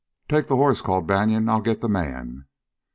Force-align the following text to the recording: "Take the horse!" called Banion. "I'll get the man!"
"Take 0.29 0.47
the 0.47 0.55
horse!" 0.55 0.81
called 0.81 1.05
Banion. 1.05 1.47
"I'll 1.47 1.61
get 1.61 1.81
the 1.81 1.87
man!" 1.87 2.45